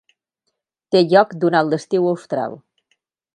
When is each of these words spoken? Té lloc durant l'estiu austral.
Té 0.95 1.01
lloc 1.11 1.35
durant 1.45 1.69
l'estiu 1.75 2.09
austral. 2.13 2.57